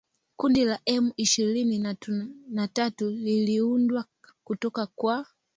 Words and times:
Kundi 0.35 0.65
la 0.65 0.77
M 0.85 1.11
ishirini 1.17 1.77
na 2.51 2.67
tatu 2.67 3.09
liliundwa 3.09 4.05
kutoka 4.43 4.85
kwa 4.87 5.25